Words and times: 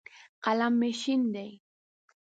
قلم 0.43 0.73
مې 0.79 0.91
شین 1.01 1.21
دی. 1.35 1.51